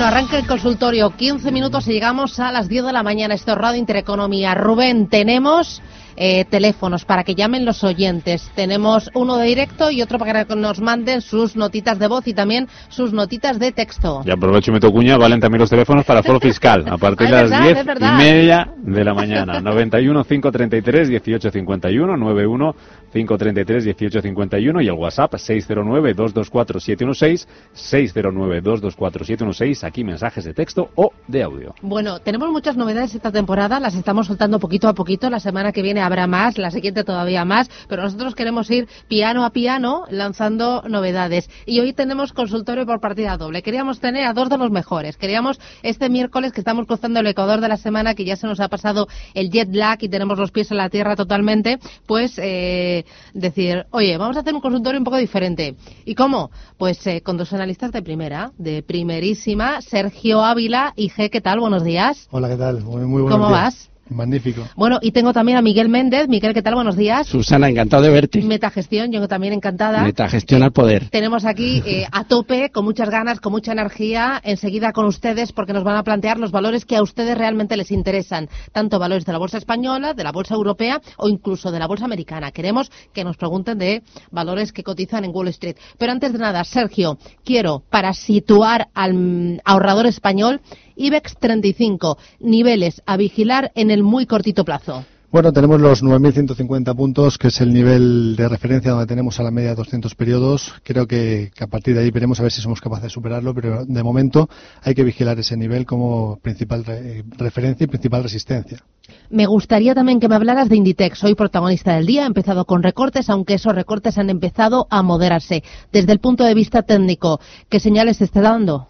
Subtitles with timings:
[0.00, 1.14] Bueno, arranca el consultorio.
[1.14, 3.34] 15 minutos y llegamos a las 10 de la mañana.
[3.34, 4.54] Esto es Radio Intereconomía.
[4.54, 5.82] Rubén, tenemos
[6.16, 8.50] eh, teléfonos para que llamen los oyentes.
[8.54, 12.34] Tenemos uno de directo y otro para que nos manden sus notitas de voz y
[12.34, 14.22] también sus notitas de texto.
[14.24, 17.48] Y aprovecho y meto cuña, valen también los teléfonos para foro fiscal a partir de
[17.48, 19.60] las 10 y media de la mañana.
[19.60, 22.74] 91 533 1851 91
[23.12, 30.90] 533 1851 y el WhatsApp 609 224 716 609 224 716 aquí mensajes de texto
[30.94, 31.74] o de audio.
[31.82, 35.30] Bueno, tenemos muchas novedades esta temporada, las estamos soltando poquito a poquito.
[35.30, 39.44] La semana que viene habrá más, la siguiente todavía más, pero nosotros queremos ir piano
[39.44, 41.48] a piano lanzando novedades.
[41.66, 43.62] Y hoy tenemos consultorio por partida doble.
[43.62, 45.16] Queríamos tener a dos de los mejores.
[45.16, 48.60] Queríamos este miércoles que estamos cruzando el Ecuador de la semana, que ya se nos
[48.60, 53.04] ha pasado el jet lag y tenemos los pies en la tierra totalmente, pues eh,
[53.34, 55.76] decir, oye, vamos a hacer un consultorio un poco diferente.
[56.04, 56.50] ¿Y cómo?
[56.78, 61.30] Pues eh, con dos analistas de primera, de primerísima, Sergio Ávila y G.
[61.30, 61.60] ¿Qué tal?
[61.60, 62.28] Buenos días.
[62.30, 62.82] Hola, ¿qué tal?
[62.82, 63.60] Muy, muy buenos ¿Cómo días.
[63.62, 63.90] vas?
[64.10, 64.66] Magnífico.
[64.76, 66.28] Bueno, y tengo también a Miguel Méndez.
[66.28, 66.74] Miguel, ¿qué tal?
[66.74, 67.26] Buenos días.
[67.26, 68.42] Susana, encantado de verte.
[68.42, 70.02] Metagestión, yo también encantada.
[70.02, 71.08] Metagestión al poder.
[71.10, 75.72] Tenemos aquí eh, a tope, con muchas ganas, con mucha energía, enseguida con ustedes, porque
[75.72, 79.32] nos van a plantear los valores que a ustedes realmente les interesan, tanto valores de
[79.32, 82.50] la bolsa española, de la bolsa europea o incluso de la bolsa americana.
[82.50, 85.76] Queremos que nos pregunten de valores que cotizan en Wall Street.
[85.98, 90.60] Pero antes de nada, Sergio, quiero, para situar al mm, ahorrador español,
[91.00, 95.04] IBEX 35, niveles a vigilar en el muy cortito plazo.
[95.32, 99.52] Bueno, tenemos los 9.150 puntos, que es el nivel de referencia donde tenemos a la
[99.52, 100.74] media de 200 periodos.
[100.82, 103.54] Creo que, que, a partir de ahí veremos a ver si somos capaces de superarlo,
[103.54, 104.50] pero de momento
[104.82, 108.82] hay que vigilar ese nivel como principal re referencia y principal resistencia.
[109.30, 111.18] Me gustaría también que me hablaras de Inditex.
[111.18, 112.24] Soy protagonista del día.
[112.24, 115.62] Ha empezado con recortes, aunque esos recortes han empezado a moderarse.
[115.92, 118.88] Desde el punto de vista técnico, ¿qué señales se está dando?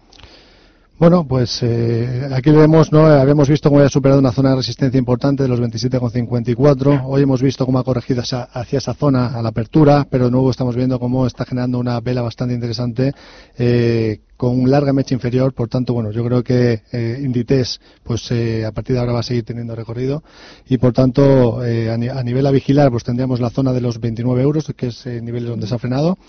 [1.01, 3.07] Bueno, pues eh, aquí vemos, ¿no?
[3.07, 7.01] Habíamos visto cómo había superado una zona de resistencia importante de los 27,54.
[7.05, 10.51] Hoy hemos visto cómo ha corregido hacia, esa zona a la apertura, pero de nuevo
[10.51, 13.13] estamos viendo cómo está generando una vela bastante interesante
[13.57, 15.53] eh, con un larga mecha inferior.
[15.53, 19.21] Por tanto, bueno, yo creo que eh, Inditex, pues eh, a partir de ahora va
[19.21, 20.23] a seguir teniendo recorrido
[20.67, 23.99] y por tanto, eh, a, a, nivel a vigilar, pues tendríamos la zona de los
[23.99, 26.19] 29 euros, que es el nivel donde se ha frenado,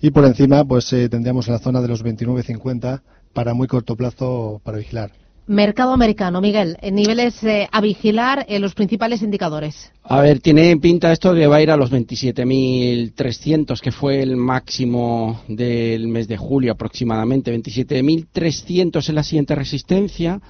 [0.00, 3.02] y por encima, pues tendríamos la zona de los 29,50
[3.32, 5.12] para muy corto plazo para vigilar.
[5.46, 9.90] Mercado americano, Miguel, en niveles eh, a vigilar en los principales indicadores.
[10.04, 14.36] A ver, tiene pinta esto que va a ir a los 27.300, que fue el
[14.36, 17.52] máximo del mes de julio aproximadamente.
[17.52, 20.40] 27.300 es la siguiente resistencia.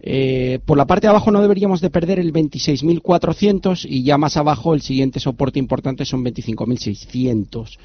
[0.00, 4.38] Eh, por la parte de abajo no deberíamos de perder el 26.400 y ya más
[4.38, 7.76] abajo el siguiente soporte importante son 25.600.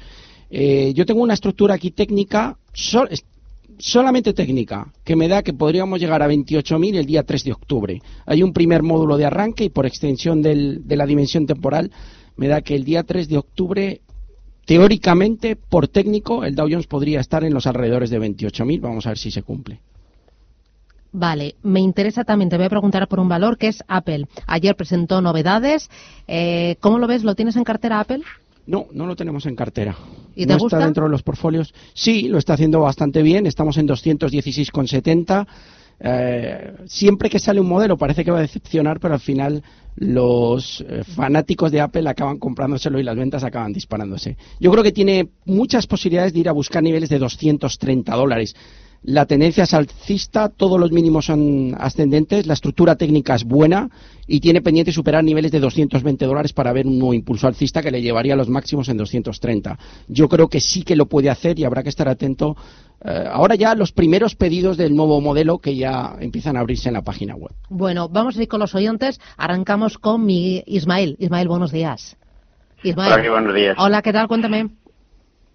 [0.48, 3.04] Eh, yo tengo una estructura aquí técnica, so,
[3.78, 8.02] solamente técnica, que me da que podríamos llegar a 28.000 el día 3 de octubre.
[8.26, 11.90] Hay un primer módulo de arranque y por extensión del, de la dimensión temporal
[12.36, 14.00] me da que el día 3 de octubre,
[14.64, 18.80] teóricamente, por técnico, el Dow Jones podría estar en los alrededores de 28.000.
[18.80, 19.80] Vamos a ver si se cumple.
[21.16, 24.26] Vale, me interesa también, te voy a preguntar por un valor que es Apple.
[24.48, 25.88] Ayer presentó novedades.
[26.26, 27.22] Eh, ¿Cómo lo ves?
[27.22, 28.22] ¿Lo tienes en cartera Apple?
[28.66, 29.96] No, no lo tenemos en cartera.
[30.34, 30.76] ¿Y te no gusta?
[30.76, 31.74] está dentro de los portfolios.
[31.92, 33.46] Sí, lo está haciendo bastante bien.
[33.46, 35.46] Estamos en 216,70.
[36.00, 39.62] Eh, siempre que sale un modelo parece que va a decepcionar, pero al final
[39.96, 44.36] los eh, fanáticos de Apple acaban comprándoselo y las ventas acaban disparándose.
[44.58, 48.56] Yo creo que tiene muchas posibilidades de ir a buscar niveles de 230 dólares.
[49.06, 53.90] La tendencia es alcista, todos los mínimos son ascendentes, la estructura técnica es buena
[54.26, 57.90] y tiene pendiente superar niveles de 220 dólares para ver un nuevo impulso alcista que
[57.90, 59.78] le llevaría a los máximos en 230.
[60.08, 62.56] Yo creo que sí que lo puede hacer y habrá que estar atento.
[63.04, 66.94] Eh, ahora ya los primeros pedidos del nuevo modelo que ya empiezan a abrirse en
[66.94, 67.52] la página web.
[67.68, 69.20] Bueno, vamos a ir con los oyentes.
[69.36, 71.16] Arrancamos con mi Ismael.
[71.18, 72.16] Ismael, buenos días.
[72.82, 73.12] Ismael.
[73.12, 73.76] Hola, buenos días.
[73.78, 74.28] Hola, ¿qué tal?
[74.28, 74.70] Cuéntame.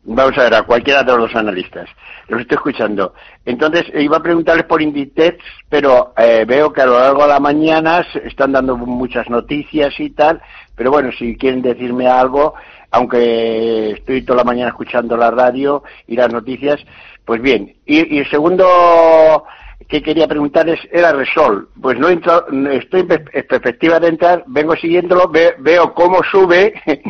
[0.04, 1.90] Vamos a ver, a cualquiera de los analistas.
[2.30, 3.14] Los estoy escuchando.
[3.46, 7.40] Entonces, iba a preguntarles por Inditex, pero eh, veo que a lo largo de la
[7.40, 10.42] mañana están dando muchas noticias y tal.
[10.76, 12.54] Pero bueno, si quieren decirme algo,
[12.92, 16.80] aunque estoy toda la mañana escuchando la radio y las noticias,
[17.26, 17.76] pues bien.
[17.86, 19.44] Y, y el segundo
[19.90, 21.68] que quería preguntarles era Resol.
[21.82, 26.74] Pues no estoy en perspectiva de entrar, vengo siguiéndolo, veo cómo sube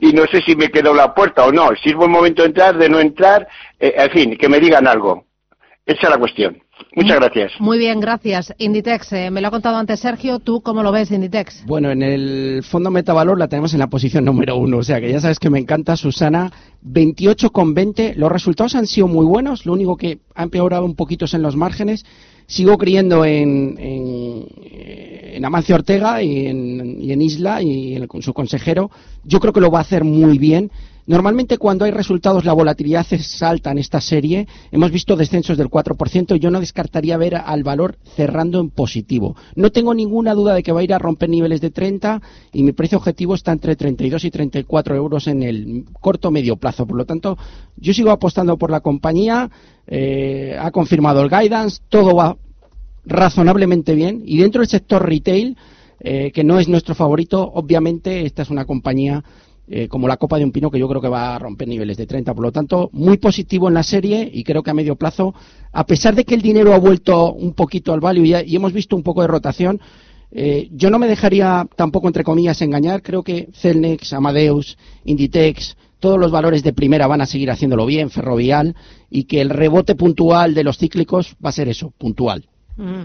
[0.00, 1.70] y no sé si me quedo la puerta o no.
[1.82, 3.48] Si es buen momento de entrar, de no entrar,
[3.80, 5.24] eh, en fin, que me digan algo.
[5.84, 6.62] Esa es la cuestión.
[6.94, 7.52] Muchas gracias.
[7.60, 8.52] Muy bien, gracias.
[8.58, 10.38] Inditex, eh, me lo ha contado antes Sergio.
[10.38, 11.64] ¿Tú cómo lo ves, Inditex?
[11.66, 14.78] Bueno, en el fondo Metavalor la tenemos en la posición número uno.
[14.78, 16.50] O sea que ya sabes que me encanta, Susana.
[16.84, 18.14] 28,20.
[18.14, 19.66] Los resultados han sido muy buenos.
[19.66, 22.04] Lo único que ha empeorado un poquito es en los márgenes.
[22.46, 28.90] Sigo creyendo en, en, Amancio Ortega y en, y en Isla y en su consejero.
[29.24, 30.70] Yo creo que lo va a hacer muy bien
[31.10, 34.46] Normalmente cuando hay resultados la volatilidad es alta en esta serie.
[34.70, 39.34] Hemos visto descensos del 4% y yo no descartaría ver al valor cerrando en positivo.
[39.56, 42.22] No tengo ninguna duda de que va a ir a romper niveles de 30
[42.52, 46.86] y mi precio objetivo está entre 32 y 34 euros en el corto medio plazo.
[46.86, 47.36] Por lo tanto,
[47.76, 49.50] yo sigo apostando por la compañía.
[49.88, 52.36] Eh, ha confirmado el guidance, todo va
[53.04, 55.56] razonablemente bien y dentro del sector retail,
[55.98, 59.24] eh, que no es nuestro favorito, obviamente esta es una compañía
[59.72, 61.96] eh, como la copa de un pino que yo creo que va a romper niveles
[61.96, 62.34] de 30.
[62.34, 65.32] Por lo tanto, muy positivo en la serie y creo que a medio plazo,
[65.70, 68.96] a pesar de que el dinero ha vuelto un poquito al value y, hemos visto
[68.96, 69.80] un poco de rotación,
[70.32, 73.00] eh, yo no me dejaría tampoco, entre comillas, engañar.
[73.00, 78.10] Creo que Celnex, Amadeus, Inditex, todos los valores de primera van a seguir haciéndolo bien,
[78.10, 78.74] ferrovial,
[79.08, 82.48] y que el rebote puntual de los cíclicos va a ser eso, puntual.
[82.76, 83.02] Mm.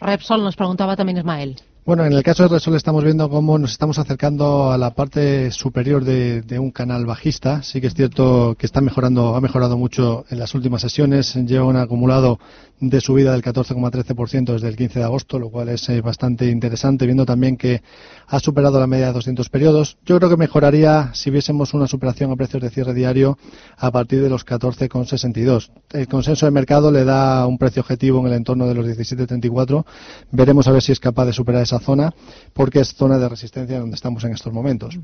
[0.00, 1.56] Repsol nos preguntaba también Ismael.
[1.86, 5.52] Bueno, en el caso de Resol estamos viendo cómo nos estamos acercando a la parte
[5.52, 7.62] superior de, un canal bajista.
[7.62, 11.36] Sí que es cierto que está mejorando, ha mejorado mucho en las últimas sesiones.
[11.36, 12.40] Lleva un acumulado
[12.80, 17.06] de subida del 14,13% desde el 15 de agosto, lo cual es eh, bastante interesante,
[17.06, 17.82] viendo también que
[18.26, 19.96] ha superado la media de 200 periodos.
[20.04, 23.38] Yo creo que mejoraría si viésemos una superación a precios de cierre diario
[23.76, 25.70] a partir de los 14,62.
[25.92, 29.84] El consenso de mercado le da un precio objetivo en el entorno de los 17,34.
[30.32, 32.12] Veremos a ver si es capaz de superar esa zona,
[32.52, 34.98] porque es zona de resistencia donde estamos en estos momentos.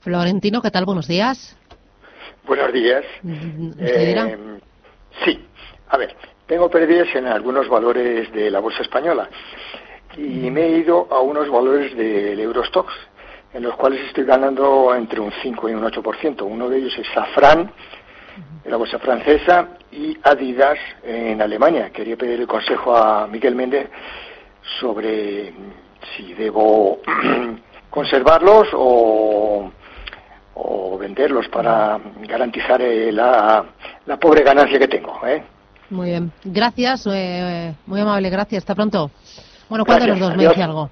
[0.00, 0.84] Florentino, ¿qué tal?
[0.84, 1.56] Buenos días.
[2.46, 3.04] Buenos días.
[3.22, 4.58] Mm, eh,
[5.24, 5.40] sí,
[5.88, 6.14] a ver,
[6.46, 9.28] tengo pérdidas en algunos valores de la bolsa española
[10.16, 12.92] y me he ido a unos valores del Eurostox
[13.52, 16.42] en los cuales estoy ganando entre un 5 y un 8%.
[16.42, 17.72] Uno de ellos es Safran,
[18.62, 21.90] de la bolsa francesa, y Adidas en Alemania.
[21.90, 23.88] Quería pedir el consejo a Miguel Méndez
[24.78, 25.54] sobre
[26.14, 27.00] si debo
[27.90, 29.72] conservarlos o,
[30.98, 33.64] venderlos para garantizar la,
[34.06, 35.20] la pobre ganancia que tengo.
[35.26, 35.42] ¿eh?
[35.90, 36.32] Muy bien.
[36.44, 38.62] Gracias, eh, muy amable, gracias.
[38.62, 39.10] Hasta pronto.
[39.68, 40.90] Bueno, ¿cuál de los dos me dice algo?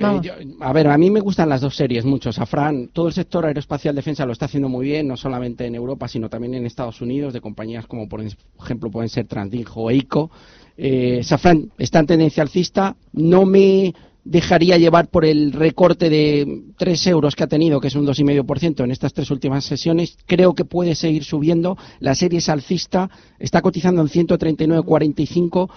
[0.00, 2.32] Eh, a ver, a mí me gustan las dos series mucho.
[2.32, 6.08] Safran, todo el sector aeroespacial defensa lo está haciendo muy bien, no solamente en Europa,
[6.08, 10.30] sino también en Estados Unidos, de compañías como, por ejemplo, pueden ser Transdinjo o EICO.
[10.76, 12.96] Eh, Safran está en tendencia alcista.
[13.12, 13.92] No me
[14.24, 18.84] dejaría llevar por el recorte de 3 euros que ha tenido, que es un 2,5%
[18.84, 20.16] en estas tres últimas sesiones.
[20.26, 21.76] Creo que puede seguir subiendo.
[22.00, 25.70] La serie es alcista, está cotizando en 139,45.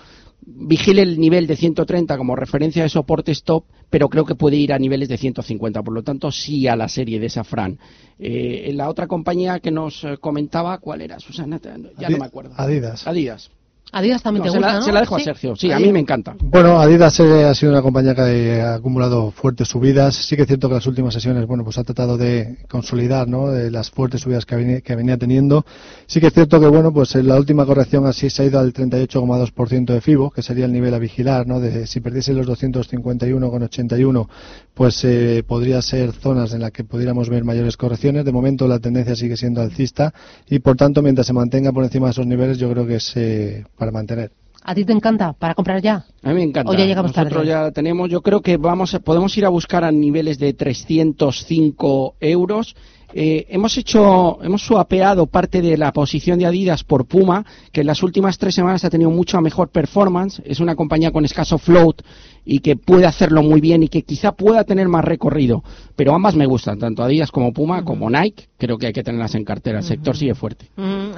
[0.45, 4.73] Vigile el nivel de 130 como referencia de soporte stop, pero creo que puede ir
[4.73, 5.81] a niveles de 150.
[5.81, 7.79] Por lo tanto, sí a la serie de Safran.
[8.19, 11.61] Eh, la otra compañía que nos eh, comentaba, ¿cuál era, Susana?
[11.97, 12.53] Ya no me acuerdo.
[12.57, 13.07] Adidas.
[13.07, 13.51] Adidas.
[13.93, 15.55] Adidas también te se gusta, la, Se la dejo a Sergio.
[15.55, 16.35] Sí, a mí me encanta.
[16.41, 20.15] Bueno, Adidas eh, ha sido una compañía que ha acumulado fuertes subidas.
[20.15, 23.51] Sí que es cierto que las últimas sesiones, bueno, pues ha tratado de consolidar, ¿no?
[23.51, 25.63] De las fuertes subidas que venía, que venía teniendo.
[26.07, 28.59] Sí que es cierto que, bueno, pues en la última corrección así se ha ido
[28.59, 31.59] al 38,2% de FIBO, que sería el nivel a vigilar, ¿no?
[31.59, 34.27] De si perdiese los 251,81,
[34.73, 38.25] pues eh, podría ser zonas en las que pudiéramos ver mayores correcciones.
[38.25, 40.15] De momento la tendencia sigue siendo alcista
[40.49, 43.11] y, por tanto, mientras se mantenga por encima de esos niveles, yo creo que es
[43.15, 44.31] eh, para mantener.
[44.65, 45.33] ¿A ti te encanta?
[45.33, 46.05] ¿Para comprar ya?
[46.23, 46.71] A mí me encanta.
[46.71, 49.91] ¿O ya llegamos Nosotros ya tenemos, yo creo que vamos, podemos ir a buscar a
[49.91, 52.75] niveles de 305 euros.
[53.15, 57.87] Eh, hemos hecho, hemos suapeado parte de la posición de Adidas por Puma, que en
[57.87, 60.41] las últimas tres semanas ha tenido mucha mejor performance.
[60.45, 62.01] Es una compañía con escaso float
[62.45, 65.61] y que puede hacerlo muy bien y que quizá pueda tener más recorrido.
[65.97, 68.45] Pero ambas me gustan, tanto Adidas como Puma, como Nike.
[68.57, 69.79] Creo que hay que tenerlas en cartera.
[69.79, 70.69] El sector sigue fuerte.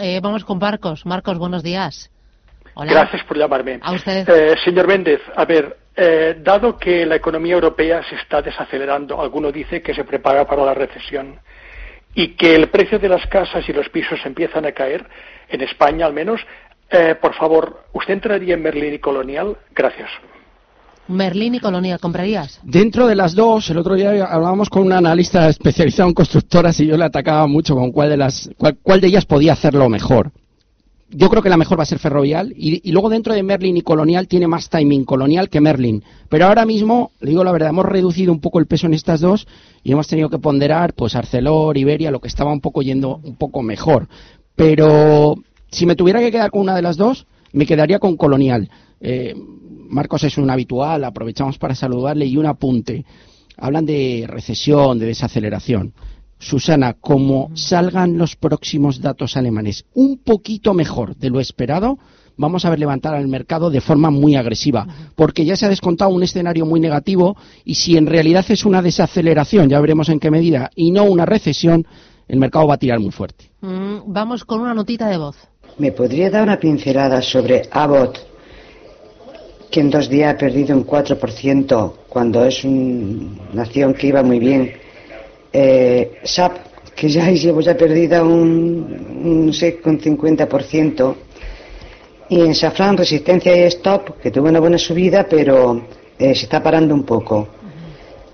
[0.01, 1.05] Eh, vamos con Marcos.
[1.05, 2.10] Marcos, buenos días.
[2.75, 3.79] Gracias por llamarme.
[3.82, 4.27] A usted.
[4.27, 9.51] Eh, señor Méndez, a ver, eh, dado que la economía europea se está desacelerando, alguno
[9.51, 11.39] dice que se prepara para la recesión
[12.13, 15.05] y que el precio de las casas y los pisos empiezan a caer,
[15.50, 16.41] en España al menos,
[16.89, 19.58] eh, por favor, ¿usted entraría en Berlín y Colonial?
[19.74, 20.10] Gracias.
[21.08, 22.60] Merlin y Colonial, ¿comprarías?
[22.63, 26.88] Dentro de las dos, el otro día hablábamos con un analista especializado en constructoras y
[26.88, 30.32] yo le atacaba mucho con cuál de, las, cuál, de ellas podía hacerlo mejor.
[31.09, 33.81] Yo creo que la mejor va a ser Ferrovial y, luego dentro de Merlin y
[33.81, 36.03] Colonial tiene más timing Colonial que Merlin.
[36.29, 39.21] Pero ahora mismo, le digo la verdad, hemos reducido un poco el peso en estas
[39.21, 39.47] dos
[39.83, 43.35] y hemos tenido que ponderar pues Arcelor, Iberia, lo que estaba un poco yendo un
[43.35, 44.07] poco mejor.
[44.55, 45.35] Pero
[45.69, 48.69] si me tuviera que quedar con una de las dos, me quedaría con Colonial.
[49.00, 49.35] Eh,
[49.89, 53.05] Marcos es un habitual, aprovechamos para saludarle y un apunte.
[53.57, 55.93] Hablan de recesión, de desaceleración.
[56.39, 61.98] Susana, como salgan los próximos datos alemanes un poquito mejor de lo esperado,
[62.38, 66.12] vamos a ver levantar al mercado de forma muy agresiva, porque ya se ha descontado
[66.12, 70.30] un escenario muy negativo y si en realidad es una desaceleración, ya veremos en qué
[70.30, 71.88] medida, y no una recesión,
[72.27, 73.46] el mercado va a tirar muy fuerte.
[73.62, 75.38] Mm, vamos con una notita de voz.
[75.77, 78.20] ¿Me podría dar una pincelada sobre Abbott,
[79.70, 84.39] que en dos días ha perdido un 4% cuando es una acción que iba muy
[84.39, 84.85] bien?
[85.57, 86.57] Eh, SAP,
[86.93, 88.43] que ya llevo ya perdida un,
[89.24, 91.15] un 6,50%.
[92.27, 95.81] Y en Safran, resistencia y stop, que tuvo una buena subida, pero
[96.17, 97.47] eh, se está parando un poco.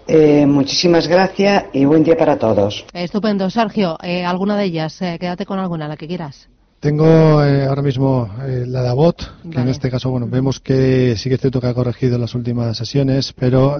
[0.07, 2.85] Eh, muchísimas gracias y buen día para todos.
[2.91, 3.49] Estupendo.
[3.49, 4.99] Sergio, eh, ¿alguna de ellas?
[5.01, 6.47] Eh, quédate con alguna, la que quieras.
[6.79, 8.27] Tengo ahora mismo
[8.65, 11.67] la de Abot, que en este caso, bueno, vemos que sí que es cierto que
[11.67, 13.77] ha corregido en las últimas sesiones, pero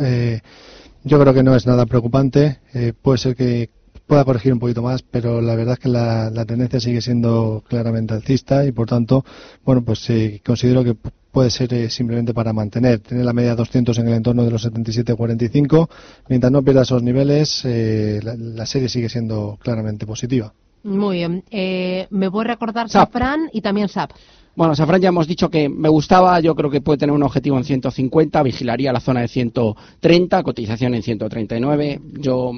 [1.04, 2.60] yo creo que no es nada preocupante.
[3.02, 3.70] puede ser que
[4.08, 7.64] pueda corregir un poquito más, pero la verdad es que la, la tendencia sigue siendo
[7.68, 9.24] claramente alcista y, por tanto,
[9.64, 10.06] bueno, pues
[10.44, 10.96] considero que
[11.32, 13.00] puede ser eh, simplemente para mantener.
[13.00, 15.90] Tener la media 200 en el entorno de los 77-45.
[16.28, 20.54] Mientras no pierda esos niveles, eh, la, serie sigue siendo claramente positiva.
[20.84, 21.44] Muy bien.
[21.52, 24.12] Eh, me voy a recordar Safran y también SAP.
[24.54, 27.58] Bueno, Safran ya hemos dicho que me gustaba, yo creo que puede tener un objetivo
[27.58, 32.02] en 150, vigilaría la zona de 130, cotización en 139.
[32.20, 32.52] Yo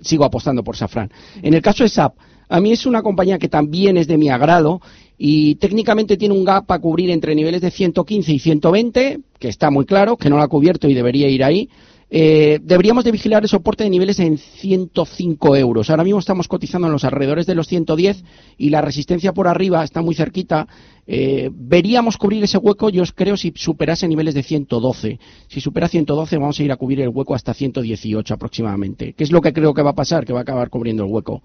[0.00, 1.10] sigo apostando por Safran.
[1.42, 2.14] En el caso de SAP,
[2.48, 4.80] a mí es una compañía que también es de mi agrado
[5.18, 9.70] y técnicamente tiene un gap a cubrir entre niveles de 115 y 120, que está
[9.70, 11.68] muy claro, que no lo ha cubierto y debería ir ahí.
[12.08, 15.90] Eh, deberíamos de vigilar el soporte de niveles en 105 euros.
[15.90, 18.22] Ahora mismo estamos cotizando en los alrededores de los 110
[18.58, 20.68] y la resistencia por arriba está muy cerquita.
[21.06, 25.18] Eh, veríamos cubrir ese hueco, yo creo, si superase niveles de 112.
[25.48, 29.12] Si supera 112 vamos a ir a cubrir el hueco hasta 118 aproximadamente.
[29.12, 30.24] ¿Qué es lo que creo que va a pasar?
[30.24, 31.42] Que va a acabar cubriendo el hueco.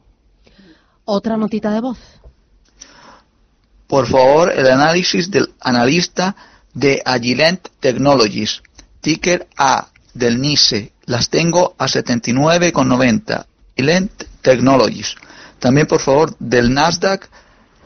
[1.05, 1.97] Otra notita de voz
[3.91, 6.33] por favor el análisis del analista
[6.73, 8.63] de Agilent Technologies,
[9.01, 13.45] ticker A del NICE, las tengo a 79,90.
[13.77, 15.15] Agilent Technologies.
[15.59, 17.27] También por favor del Nasdaq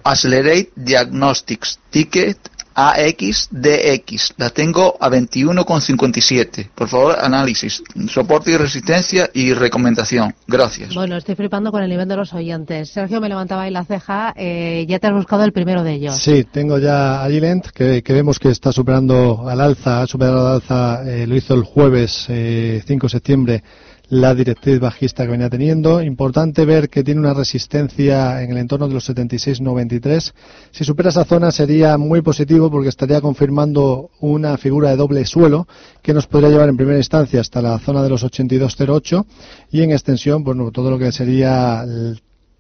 [0.03, 2.38] Accelerate Diagnostics, ticket
[2.75, 4.34] AXDX.
[4.38, 6.70] La tengo a 21,57.
[6.75, 10.36] Por favor, análisis, soporte y resistencia y recomendación.
[10.46, 10.94] Gracias.
[10.94, 12.89] Bueno, estoy flipando con el nivel de los oyentes.
[12.89, 14.34] Sergio me levantaba ahí la ceja.
[14.36, 16.17] Eh, ya te has buscado el primero de ellos.
[16.22, 20.55] Sí, tengo ya Agilent, que, que vemos que está superando al alza, ha superado al
[20.55, 23.63] alza, eh, lo hizo el jueves eh, 5 de septiembre
[24.09, 26.01] la directriz bajista que venía teniendo.
[26.01, 30.33] Importante ver que tiene una resistencia en el entorno de los 76-93.
[30.71, 35.67] Si supera esa zona sería muy positivo porque estaría confirmando una figura de doble suelo
[36.01, 39.25] que nos podría llevar en primera instancia hasta la zona de los 82-08
[39.71, 41.85] y en extensión, bueno, todo lo que sería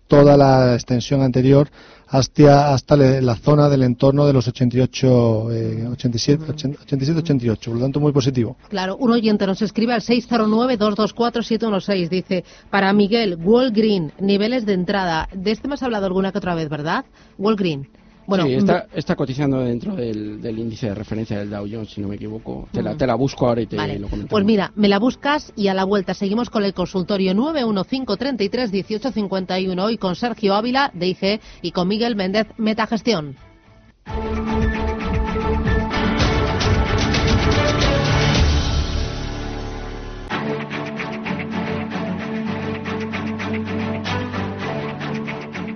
[0.07, 1.69] toda la extensión anterior
[2.07, 5.43] hasta, hasta la zona del entorno de los 88,
[5.91, 8.57] 87, 87, 88, por lo tanto muy positivo.
[8.69, 13.37] Claro, un oyente nos escribe al 609-224-716, dice, para Miguel,
[13.71, 17.03] Green niveles de entrada, de este me has hablado alguna que otra vez, ¿verdad?
[17.37, 17.89] Green
[18.27, 22.07] bueno, sí, está, está, cotizando dentro del, índice de referencia del Dow Jones, si no
[22.07, 22.69] me equivoco.
[22.71, 24.29] Te, la, te la busco ahora y te lo comentamos.
[24.29, 29.97] Pues mira, me la buscas y a la vuelta seguimos con el consultorio 915331851 hoy
[29.97, 33.35] con Sergio Ávila de IG y con Miguel Méndez Metagestión.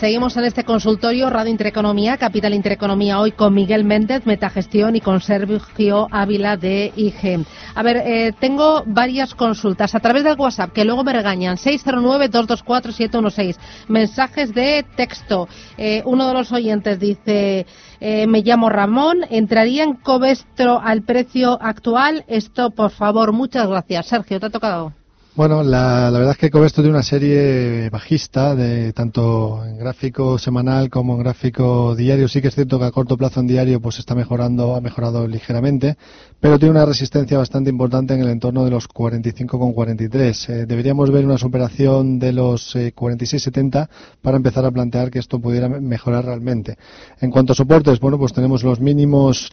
[0.00, 5.20] Seguimos en este consultorio Radio Intereconomía, Capital Intereconomía hoy con Miguel Méndez, Metagestión y con
[5.20, 7.44] Sergio Ávila de IG.
[7.74, 11.58] A ver, eh, tengo varias consultas a través del WhatsApp que luego me regañan.
[11.58, 13.58] 609-224-716.
[13.88, 15.48] Mensajes de texto.
[15.76, 17.66] Eh, uno de los oyentes dice,
[18.00, 22.24] eh, me llamo Ramón, ¿entraría en Covestro al precio actual?
[22.26, 24.06] Esto, por favor, muchas gracias.
[24.06, 24.94] Sergio, te ha tocado.
[25.36, 30.90] Bueno, la, verdad es que Covesto tiene una serie bajista, de tanto en gráfico semanal
[30.90, 32.26] como en gráfico diario.
[32.26, 35.28] Sí que es cierto que a corto plazo en diario pues está mejorando, ha mejorado
[35.28, 35.96] ligeramente,
[36.40, 40.48] pero tiene una resistencia bastante importante en el entorno de los 45,43.
[40.48, 43.88] Eh, deberíamos ver una superación de los 46,70 eh,
[44.20, 46.76] para empezar a plantear que esto pudiera mejorar realmente.
[47.20, 49.52] En cuanto a soportes, bueno, pues tenemos los mínimos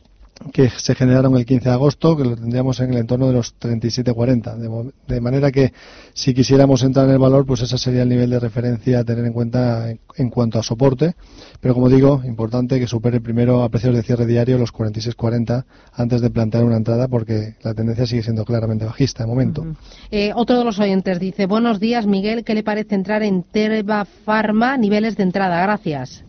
[0.51, 3.60] que se generaron el 15 de agosto, que lo tendríamos en el entorno de los
[3.60, 4.56] 37,40.
[4.58, 5.74] De, de manera que
[6.13, 9.25] si quisiéramos entrar en el valor, pues ese sería el nivel de referencia a tener
[9.25, 11.15] en cuenta en, cuanto a soporte.
[11.60, 16.22] Pero como digo, importante que supere primero a precios de cierre diario los 46,40 antes
[16.22, 19.65] de plantear una entrada, porque la tendencia sigue siendo claramente bajista de momento.
[20.12, 24.06] Eh, otro de los oyentes dice, buenos días Miguel, ¿qué le parece entrar en Terba
[24.06, 25.62] Pharma niveles de entrada?
[25.62, 26.24] Gracias.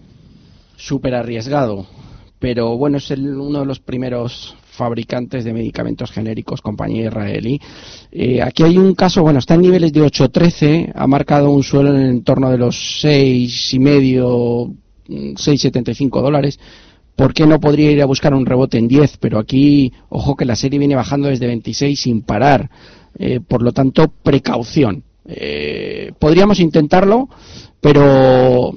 [0.77, 1.87] Súper arriesgado
[2.39, 7.61] pero bueno, es uno de los primeros fabricantes de medicamentos genéricos, compañía israelí.
[8.13, 11.91] Eh, aquí hay un caso, bueno, está en niveles de 8.13, ha marcado un suelo
[11.95, 14.73] en el entorno de los seis y medio,
[15.09, 16.61] 6,75 dólares.
[17.17, 19.17] ¿Por qué no podría ir a buscar un rebote en 10?
[19.17, 22.71] Pero aquí, ojo que la serie viene bajando desde 26 sin parar.
[23.19, 25.03] Eh, por lo tanto, precaución.
[25.27, 27.29] Eh, podríamos intentarlo,
[27.81, 28.73] pero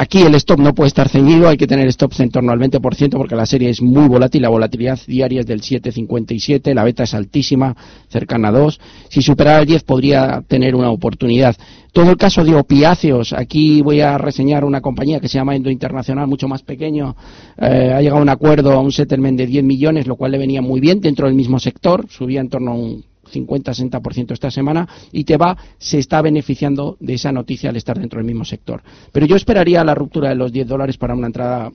[0.00, 3.16] Aquí el stop no puede estar ceñido, hay que tener stops en torno al 20%
[3.16, 7.14] porque la serie es muy volátil, la volatilidad diaria es del 7,57, la beta es
[7.14, 7.76] altísima,
[8.06, 8.80] cercana a 2.
[9.08, 11.56] Si superara el 10 podría tener una oportunidad.
[11.92, 15.68] Todo el caso de opiáceos, aquí voy a reseñar una compañía que se llama Endo
[15.68, 17.16] Internacional, mucho más pequeño,
[17.60, 20.38] eh, ha llegado a un acuerdo, a un settlement de 10 millones, lo cual le
[20.38, 24.88] venía muy bien dentro del mismo sector, subía en torno a un 50-60% esta semana
[25.12, 28.82] y va se está beneficiando de esa noticia al estar dentro del mismo sector.
[29.12, 31.70] Pero yo esperaría la ruptura de los 10 dólares para una entrada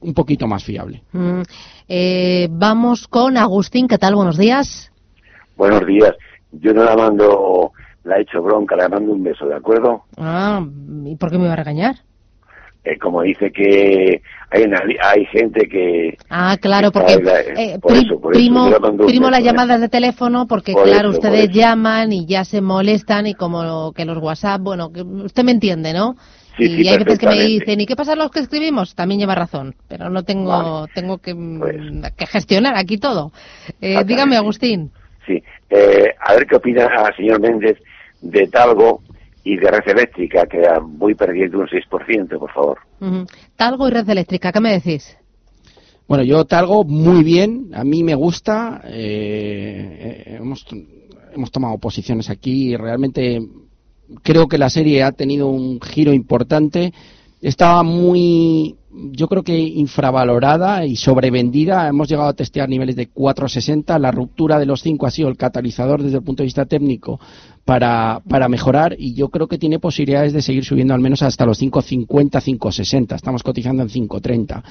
[0.00, 1.02] un poquito más fiable.
[1.12, 1.42] Mm,
[1.88, 4.14] eh, vamos con Agustín, ¿qué tal?
[4.14, 4.92] Buenos días.
[5.56, 6.12] Buenos días.
[6.52, 7.72] Yo no la mando,
[8.04, 10.04] la he hecho bronca, la mando un beso, ¿de acuerdo?
[10.16, 10.64] Ah,
[11.04, 11.96] ¿y por qué me iba a regañar?
[12.86, 14.64] Eh, como dice que hay,
[15.02, 16.16] hay gente que...
[16.30, 17.14] Ah, claro, porque
[17.56, 23.34] eh, primo, las llamadas de teléfono porque, claro, ustedes llaman y ya se molestan y
[23.34, 26.14] como que los WhatsApp, bueno, que usted me entiende, ¿no?
[26.58, 28.94] y hay veces que me dicen, ¿y qué pasa los que escribimos?
[28.94, 31.76] También lleva razón, pero no tengo tengo que, pues
[32.16, 33.32] que, gestionar aquí todo.
[33.80, 34.92] Eh, dígame, Agustín.
[35.26, 35.42] Sí,
[36.20, 37.78] a ver qué opina el señor Méndez
[38.22, 39.02] de Talgo
[39.46, 42.78] y de red eléctrica, que voy perdiendo un 6%, por favor.
[43.54, 45.16] Talgo y red eléctrica, ¿qué me decís?
[46.08, 50.66] Bueno, yo Talgo muy bien, a mí me gusta, eh, eh, hemos,
[51.32, 53.40] hemos tomado posiciones aquí y realmente
[54.24, 56.92] creo que la serie ha tenido un giro importante.
[57.40, 58.74] Estaba muy,
[59.12, 61.88] yo creo que infravalorada y sobrevendida.
[61.88, 63.98] Hemos llegado a testear niveles de 4,60.
[64.00, 67.20] La ruptura de los 5 ha sido el catalizador desde el punto de vista técnico
[67.66, 71.44] para, para mejorar y yo creo que tiene posibilidades de seguir subiendo al menos hasta
[71.44, 73.16] los 5.50, 5.60.
[73.16, 74.62] Estamos cotizando en 5.30.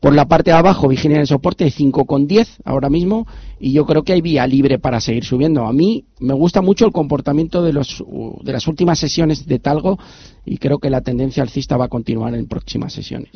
[0.00, 3.26] Por la parte de abajo, vigilia en soporte de 5.10 ahora mismo
[3.58, 5.66] y yo creo que hay vía libre para seguir subiendo.
[5.66, 8.02] A mí me gusta mucho el comportamiento de, los,
[8.42, 9.98] de las últimas sesiones de Talgo
[10.46, 13.30] y creo que la tendencia alcista va a continuar en próximas sesiones.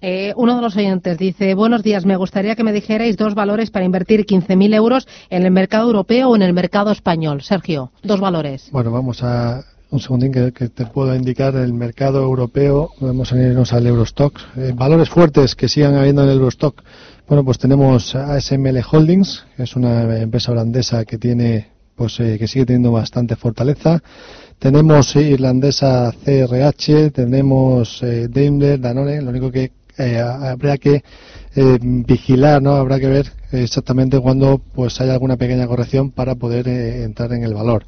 [0.00, 3.70] Eh, uno de los oyentes dice, buenos días, me gustaría que me dijerais dos valores
[3.70, 7.42] para invertir 15.000 euros en el mercado europeo o en el mercado español.
[7.42, 8.68] Sergio, dos valores.
[8.72, 12.90] Bueno, vamos a un segundín que, te puedo indicar el mercado europeo.
[13.00, 14.40] Vamos a irnos al Eurostock.
[14.56, 16.82] Eh, valores fuertes que sigan habiendo en el Eurostock.
[17.28, 22.48] Bueno, pues tenemos ASML Holdings, que es una empresa holandesa que tiene, pues eh, que
[22.48, 24.02] sigue teniendo bastante fortaleza.
[24.62, 29.20] Tenemos irlandesa CRH, tenemos eh, Daimler, Danone.
[29.20, 31.02] Lo único que habría que
[31.80, 32.76] vigilar, ¿no?
[32.76, 37.54] Habrá que ver exactamente cuándo pues haya alguna pequeña corrección para poder entrar en el
[37.54, 37.84] valor.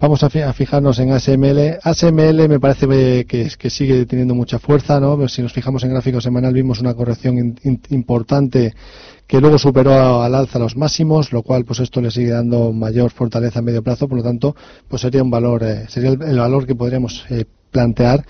[0.00, 1.78] Vamos a, fijarnos en ASML.
[1.82, 5.28] ASML me parece que, que, sigue teniendo mucha fuerza, ¿no?
[5.28, 7.54] Si nos fijamos en gráfico semanal vimos una corrección
[7.90, 8.72] importante
[9.26, 13.10] que luego superó al alza los máximos, lo cual pues esto le sigue dando mayor
[13.10, 14.56] fortaleza a medio plazo, por lo tanto
[14.88, 18.24] pues sería un valor, eh, sería el, valor que podríamos eh, plantear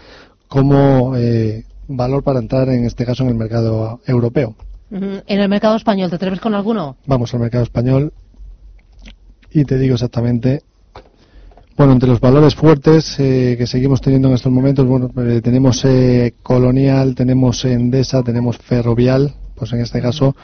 [0.48, 4.56] como eh, valor para entrar en este caso en el mercado europeo.
[4.90, 6.96] En el mercado español, ¿te atreves con alguno?
[7.06, 8.12] Vamos al mercado español
[9.52, 10.64] y te digo exactamente
[11.80, 15.82] Bueno, entre los valores fuertes eh, que seguimos teniendo en estos momentos, bueno, eh, tenemos
[15.86, 20.36] eh, Colonial, tenemos Endesa, tenemos Ferrovial, pues en este caso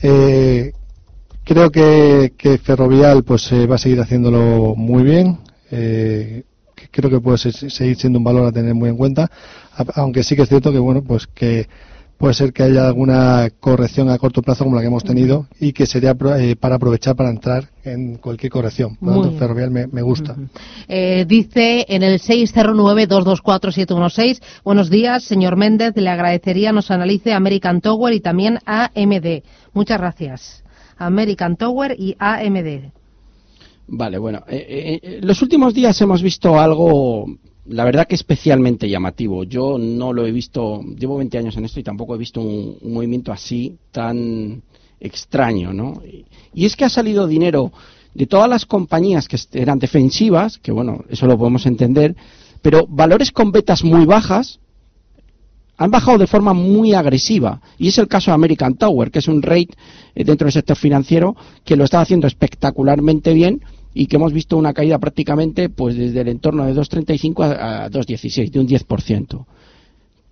[0.00, 5.40] creo que, que, Ferrovial pues va a seguir haciéndolo muy bien.
[5.68, 9.28] creo que puede seguir siendo un valor a tener muy en cuenta,
[9.96, 11.66] aunque sí que es cierto que bueno, pues que
[12.18, 15.72] puede ser que haya alguna corrección a corto plazo como la que hemos tenido y
[15.72, 18.96] que sería eh, para aprovechar para entrar en cualquier corrección.
[18.96, 20.36] Por lo tanto, Ferrovial me, gusta.
[20.88, 28.12] Eh, dice en el 609-224-716, buenos días, señor Méndez, le agradecería nos analice American Tower
[28.12, 29.44] y también AMD.
[29.72, 30.64] Muchas gracias.
[30.96, 32.90] American Tower y AMD.
[33.90, 37.24] Vale, bueno, eh, los últimos días hemos visto algo
[37.68, 39.44] la verdad que especialmente llamativo.
[39.44, 42.78] Yo no lo he visto, llevo 20 años en esto y tampoco he visto un,
[42.82, 44.62] movimiento así tan
[45.00, 46.02] extraño, ¿no?
[46.52, 47.72] Y es que ha salido dinero
[48.14, 52.16] de todas las compañías que eran defensivas, que bueno, eso lo podemos entender,
[52.62, 54.58] pero valores con betas muy bajas
[55.76, 57.60] han bajado de forma muy agresiva.
[57.78, 59.68] Y es el caso de American Tower, que es un rate
[60.14, 63.62] eh, dentro del sector financiero que lo está haciendo espectacularmente bien
[63.98, 68.48] y que hemos visto una caída prácticamente pues desde el entorno de 2,35 a, 2,16,
[68.52, 69.44] de un 10%.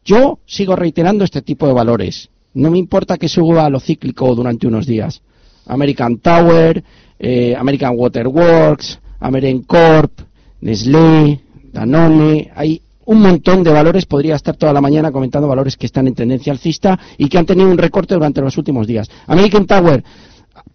[0.04, 2.28] Yo sigo reiterando este tipo de valores.
[2.54, 5.20] No me importa que suba a lo cíclico durante unos días.
[5.66, 6.84] American Tower,
[7.18, 10.12] eh, American Waterworks, American Corp,
[10.60, 11.40] Nestlé,
[11.72, 16.06] Danone, hay un montón de valores, podría estar toda la mañana comentando valores que están
[16.06, 19.10] en tendencia alcista y que han tenido un recorte durante los últimos días.
[19.26, 20.04] American Tower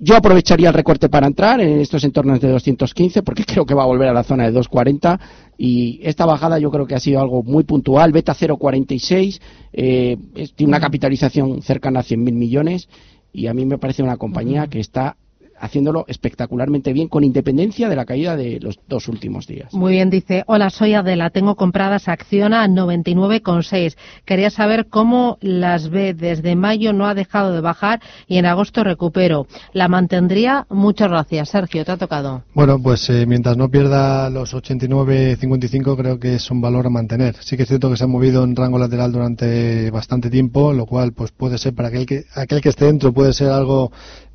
[0.04, 3.84] yo aprovecharía el recorte para entrar en estos entornos de 215 porque creo que va
[3.84, 5.20] a volver a la zona de 240
[5.60, 8.12] y esta bajada yo creo que ha sido algo muy puntual.
[8.12, 9.40] Beta 0,46
[9.74, 10.18] eh,
[10.56, 12.90] tiene una capitalización cercana a 100.000 millones
[13.32, 15.18] y a mí me parece una compañía que está
[15.62, 19.74] haciéndolo espectacularmente bien con independencia de la caída de los dos últimos días.
[19.74, 23.96] Muy bien, dice, hola, soy Adela, tengo compradas Acciona a 99,6.
[24.26, 28.84] Quería saber cómo las ve desde mayo, no ha dejado de bajar y en agosto
[28.84, 29.48] recupero.
[29.74, 30.66] ¿La mantendría?
[30.70, 31.50] Muchas gracias.
[31.50, 32.44] Sergio, te ha tocado.
[32.54, 37.36] Bueno, pues eh, mientras no pierda los 89,55 creo que es un valor a mantener.
[37.42, 40.86] Sí que es cierto que se ha movido en rango lateral durante bastante tiempo, lo
[40.86, 43.92] cual pues puede ser para aquel que, aquel que esté dentro puede ser algo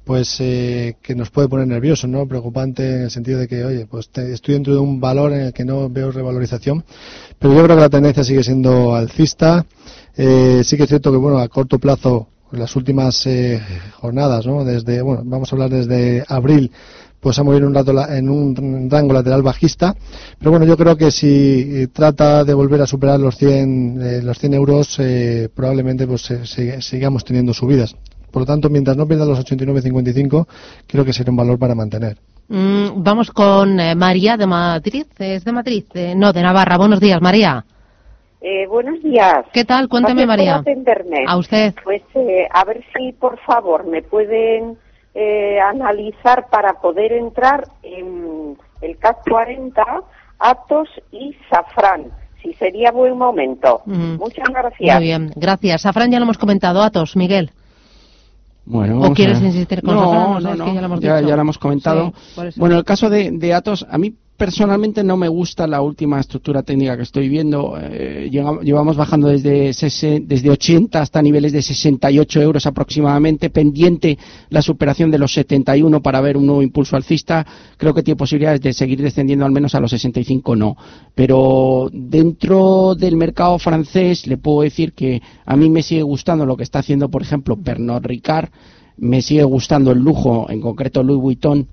[0.07, 2.29] pues eh, que nos puede poner nerviosos, ¿no?
[2.29, 5.53] Preocupante en el sentido de que, oye, pues estoy dentro de un valor en el
[5.53, 6.85] que no veo revalorización,
[7.41, 9.67] pero yo creo que la tendencia sigue siendo alcista.
[10.17, 13.61] Eh, sí que es cierto que, bueno, a corto plazo, las últimas eh,
[13.95, 14.65] jornadas, ¿no?
[14.65, 16.71] Desde, bueno, vamos a hablar desde abril,
[17.19, 19.97] pues ha movido un rato en un rango lateral bajista,
[20.39, 24.55] pero bueno, yo creo que si trata de volver a superar los 100, los 100
[24.55, 25.01] euros,
[25.53, 26.33] probablemente pues
[26.79, 27.97] sigamos teniendo subidas.
[28.37, 30.47] Por lo tanto, mientras no pierda los 89.55,
[30.87, 32.19] creo que sería un valor para mantener.
[32.49, 35.07] Mm, vamos con eh, María de Madrid.
[35.19, 35.85] ¿Es de Madrid?
[35.95, 36.77] Eh, no, de Navarra.
[36.77, 37.65] Buenos días, María.
[38.43, 39.47] Eh, buenos días.
[39.55, 39.89] ¿Qué tal?
[39.89, 40.57] Cuéntame, María.
[40.57, 41.25] atenderme.
[41.27, 41.73] A usted.
[41.83, 42.03] Pues
[42.53, 44.77] a ver si, por favor, me pueden
[45.65, 49.83] analizar para poder entrar en el CAC 40,
[50.41, 52.13] Atos y Safran.
[52.43, 53.81] Si sería buen momento.
[53.87, 54.95] Muchas gracias.
[54.95, 55.81] Muy bien, gracias.
[55.81, 56.83] Safran ya lo hemos comentado.
[56.83, 57.51] Atos, Miguel.
[58.67, 62.13] Bueno, ¿O quieres insistir con no, no, no, ya, lo hemos comentado.
[62.57, 66.63] bueno, el caso de, de Atos, a mí personalmente no me gusta la última estructura
[66.63, 67.79] técnica que estoy viendo.
[67.81, 69.73] Eh, llevamos bajando desde,
[70.21, 74.19] desde 80 hasta niveles de 68 euros aproximadamente, pendiente
[74.51, 77.47] la superación de los 71 para ver un nuevo impulso alcista.
[77.77, 80.77] Creo que tiene posibilidades de seguir descendiendo al menos a los 65, no.
[81.15, 86.57] Pero dentro del mercado francés le puedo decir que a mí me sigue gustando lo
[86.57, 88.51] que está haciendo, por ejemplo, Pernod Ricard,
[88.99, 91.69] me sigue gustando el lujo, en concreto Louis Vuitton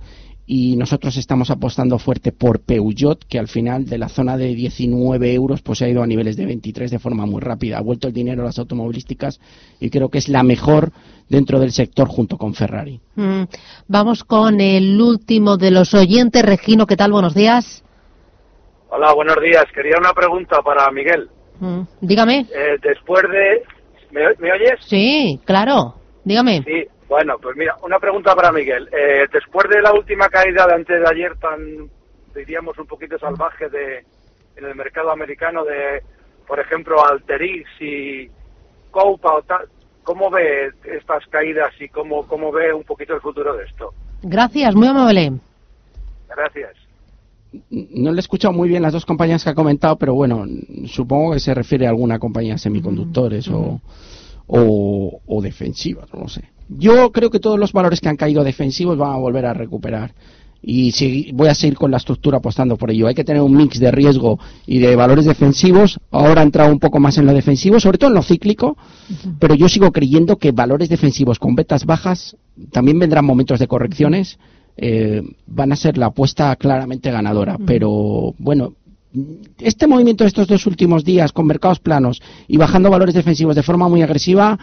[0.45, 5.33] y nosotros estamos apostando fuerte por Peugeot, que al final de la zona de 19
[5.33, 7.77] euros pues se ha ido a niveles de 23 de forma muy rápida.
[7.77, 9.39] Ha vuelto el dinero a las automovilísticas
[9.79, 10.91] y creo que es la mejor
[11.29, 12.99] dentro del sector junto con Ferrari.
[13.15, 13.43] Mm,
[13.87, 16.43] vamos con el último de los oyentes.
[16.43, 17.13] Regino, ¿qué tal?
[17.13, 17.83] Buenos días.
[18.89, 19.65] Hola, buenos días.
[19.73, 21.29] Quería una pregunta para Miguel.
[21.59, 22.47] Mm, dígame.
[22.53, 23.63] Eh, después de...
[24.11, 24.79] ¿Me, oyes?
[24.81, 25.95] Sí, claro.
[26.23, 26.61] Dígame.
[26.63, 28.89] Sí, bueno, pues mira, una pregunta para Miguel.
[28.91, 31.87] Eh, después de la última caída de antes de ayer tan,
[32.33, 34.03] diríamos, un poquito salvaje de,
[34.55, 36.01] en el mercado americano de,
[36.47, 38.31] por ejemplo, Alterix y
[38.89, 39.67] Coupa o tal,
[40.01, 43.93] ¿cómo ve estas caídas y cómo, cómo ve un poquito el futuro de esto?
[44.23, 45.33] Gracias, muy amable.
[46.27, 46.75] Gracias.
[47.69, 50.47] No le he escuchado muy bien las dos compañías que ha comentado, pero bueno,
[50.87, 53.79] supongo que se refiere a alguna compañía semiconductores o,
[54.47, 56.43] o, o defensivas, no sé.
[56.69, 60.13] Yo creo que todos los valores que han caído defensivos van a volver a recuperar.
[60.65, 63.07] y voy a seguir con la estructura apostando por ello.
[63.07, 65.99] Hay que tener un mix de riesgo y de valores defensivos.
[66.09, 68.77] Ahora he entrado un poco más en lo defensivo, sobre todo en lo cíclico,
[69.39, 72.37] pero yo sigo creyendo que valores defensivos con betas bajas
[72.71, 74.39] también vendrán momentos de correcciones.
[74.77, 77.57] Eh, van a ser la apuesta claramente ganadora.
[77.65, 78.73] Pero bueno,
[79.59, 83.63] este movimiento de estos dos últimos días con mercados planos y bajando valores defensivos de
[83.63, 84.57] forma muy agresiva,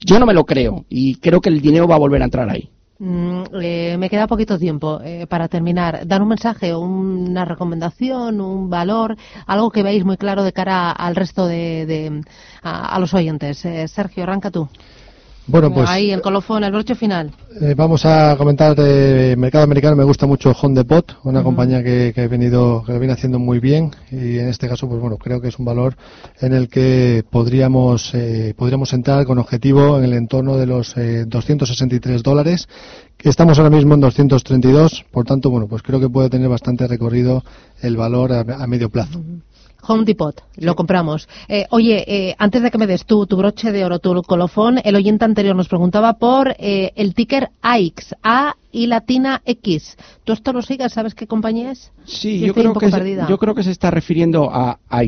[0.00, 2.48] yo no me lo creo y creo que el dinero va a volver a entrar
[2.48, 2.70] ahí.
[3.00, 6.06] Mm, eh, me queda poquito tiempo eh, para terminar.
[6.06, 11.14] Dar un mensaje, una recomendación, un valor, algo que veáis muy claro de cara al
[11.14, 12.22] resto de,
[12.62, 13.64] a, los oyentes.
[13.64, 14.68] Eh, Sergio, arranca tú.
[15.48, 15.88] Bueno, pues.
[15.88, 17.32] Ahí, el colofón, el broche final.
[17.60, 19.96] Eh, vamos a comentar de mercado americano.
[19.96, 23.58] Me gusta mucho Home Depot, una compañía que, que, ha venido, que viene haciendo muy
[23.58, 23.90] bien.
[24.12, 25.96] Y en este caso, pues bueno, creo que es un valor
[26.40, 31.24] en el que podríamos, eh, podríamos entrar con objetivo en el entorno de los eh,
[31.26, 32.68] 263 dólares.
[33.18, 35.06] Estamos ahora mismo en 232.
[35.10, 37.42] Por tanto, bueno, pues creo que puede tener bastante recorrido
[37.80, 39.20] el valor a, medio plazo.
[39.82, 41.28] Home Depot, lo compramos.
[41.48, 44.80] Eh, oye, eh, antes de que me des tú tu broche de oro, tu colofón,
[44.84, 49.96] el oyente anterior nos preguntaba por eh, el ticker AX, A y latina X.
[50.24, 50.92] ¿Tú esto lo sigues?
[50.92, 51.92] ¿Sabes qué compañía es?
[52.04, 55.02] Sí, yo, creo que se, yo creo que se está refiriendo a, a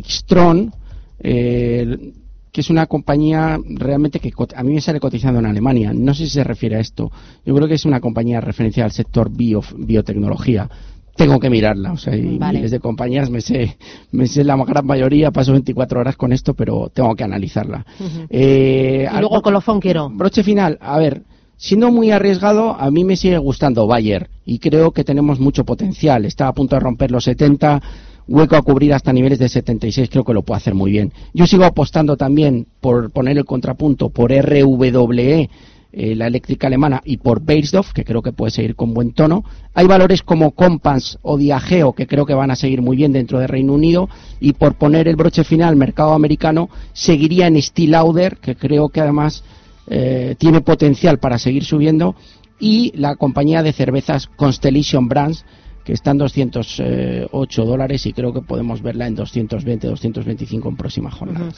[2.52, 5.92] que es una compañía realmente que a mí me sale cotizando en Alemania.
[5.94, 7.10] No sé si se refiere a esto.
[7.44, 10.68] Yo creo que es una compañía referencia al sector biotecnología
[11.16, 11.92] tengo que mirarla.
[11.92, 13.76] O sea, y miles de compañías, me sé,
[14.12, 17.84] me sé la gran mayoría, paso 24 horas con esto, pero tengo que analizarla.
[18.28, 20.08] eh, y luego colofón quiero.
[20.10, 21.22] Broche final, a ver,
[21.56, 26.24] siendo muy arriesgado, a mí me sigue gustando Bayer y creo que tenemos mucho potencial.
[26.24, 27.82] Está a punto de romper los 70,
[28.28, 31.12] hueco a cubrir hasta niveles de 76, creo que lo puede hacer muy bien.
[31.34, 35.50] Yo sigo apostando también por poner el contrapunto por RWE
[35.92, 39.44] eh, la eléctrica alemana, y por Beisdorf, que creo que puede seguir con buen tono.
[39.74, 43.38] Hay valores como Compass o Diageo, que creo que van a seguir muy bien dentro
[43.38, 48.36] de Reino Unido, y por poner el broche final, mercado americano, seguiría en Steel Lauder,
[48.36, 49.42] que creo que además
[49.88, 52.14] eh, tiene potencial para seguir subiendo,
[52.60, 55.44] y la compañía de cervezas Constellation Brands,
[55.84, 61.10] que está en 208 dólares y creo que podemos verla en 220, 225 en próxima
[61.10, 61.50] jornada.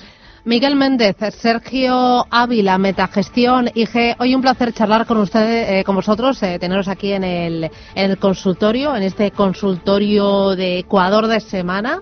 [0.45, 4.17] Miguel Méndez, Sergio Ávila, Metagestión IG.
[4.19, 8.11] Hoy un placer charlar con ustedes, eh, con vosotros, eh, teneros aquí en el, en
[8.11, 12.01] el consultorio, en este consultorio de Ecuador de semana.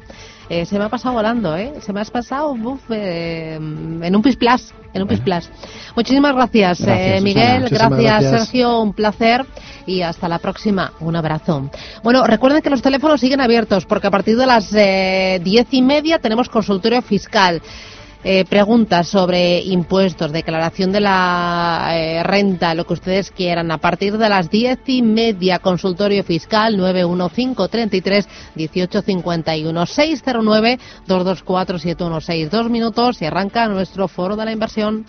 [0.48, 1.74] Eh, se me ha pasado volando, ¿eh?
[1.83, 5.50] Se me ha pasado en un pisplas, en un pisplas.
[5.94, 6.81] Muchísimas gracias,
[7.22, 9.44] Miguel, gracias, Sergio, un placer
[9.85, 10.94] y hasta la próxima.
[11.00, 11.70] Un abrazo.
[12.03, 16.18] Bueno, recuerden que los teléfonos siguen abiertos porque a partir de las diez y media
[16.18, 17.62] tenemos consultorio fiscal
[18.22, 24.18] eh, preguntas sobre impuestos, declaración de la eh, renta, lo que ustedes quieran, a partir
[24.18, 32.50] de las diez y media, consultorio fiscal 91533 1851 609 224 716.
[32.50, 35.06] Dos minutos y arranca nuestro foro de la inversión.